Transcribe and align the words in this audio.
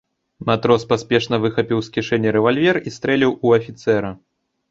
Матрос 0.49 0.85
паспешна 0.93 1.39
выхапіў 1.43 1.83
з 1.87 1.93
кішэні 1.97 2.33
рэвальвер 2.37 2.81
і 2.87 2.93
стрэліў 2.97 3.31
у 3.35 3.47
афіцэра. 3.61 4.11